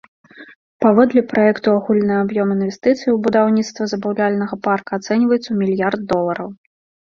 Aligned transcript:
Паводле 0.85 1.21
праекту 1.33 1.67
агульны 1.81 2.15
аб'ём 2.23 2.47
інвестыцый 2.57 3.09
ў 3.11 3.15
будаўніцтва 3.29 3.83
забаўляльнага 3.95 4.55
парка 4.67 4.91
ацэньваецца 5.03 5.45
ў 5.51 5.55
мільярд 5.63 6.01
долараў. 6.17 6.49